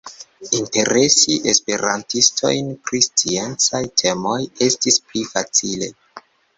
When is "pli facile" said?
5.07-5.97